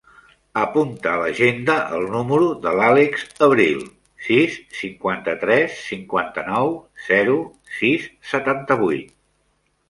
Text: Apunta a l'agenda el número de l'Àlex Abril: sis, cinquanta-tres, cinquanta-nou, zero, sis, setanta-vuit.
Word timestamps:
Apunta 0.59 1.09
a 1.09 1.17
l'agenda 1.23 1.73
el 1.97 2.07
número 2.13 2.47
de 2.63 2.73
l'Àlex 2.79 3.25
Abril: 3.47 3.83
sis, 4.29 4.55
cinquanta-tres, 4.79 5.77
cinquanta-nou, 5.91 6.73
zero, 7.11 7.37
sis, 7.83 8.09
setanta-vuit. 8.33 9.15